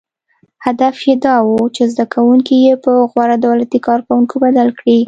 •هدف 0.65 0.95
یې 1.07 1.15
دا 1.25 1.35
و، 1.43 1.49
چې 1.75 1.83
زدهکوونکي 1.91 2.55
یې 2.65 2.73
په 2.83 2.91
غوره 3.11 3.37
دولتي 3.45 3.79
کارکوونکو 3.87 4.35
بدل 4.45 4.69
کړي. 4.79 4.97